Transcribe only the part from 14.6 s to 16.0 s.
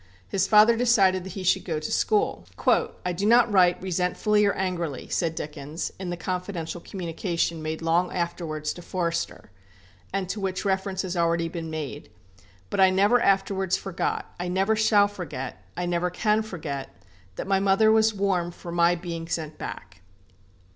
shall forget, I